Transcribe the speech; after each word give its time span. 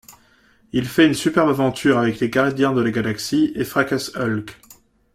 Il 0.73 0.87
fait 0.87 1.05
une 1.05 1.13
superbe 1.13 1.49
aventure 1.49 1.99
avec 1.99 2.19
les 2.19 2.29
gardiens 2.31 2.73
de 2.73 2.81
la 2.81 2.89
galaxie 2.89 3.51
et 3.53 3.63
fracasse 3.63 4.11
Hulk. 4.15 4.57